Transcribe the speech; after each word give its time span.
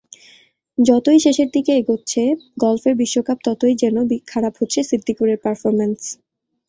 যতই 0.77 1.19
শেষের 1.19 1.49
দিকে 1.53 1.71
এগোচ্ছে 1.75 2.21
গলফের 2.57 2.95
বিশ্বকাপ, 3.01 3.37
ততই 3.45 3.73
যেন 3.81 3.95
খারাপ 4.27 4.53
হচ্ছে 4.59 4.79
সিদ্দিকুরের 4.89 5.37
পারফরম্যান্স। 5.43 6.01